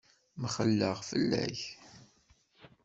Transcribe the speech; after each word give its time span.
Mxelleɣ 0.41 0.97
fell-ak. 1.09 1.59